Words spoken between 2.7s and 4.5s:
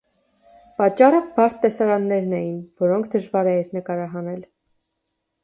որոնք դժվար էր նկարահանել։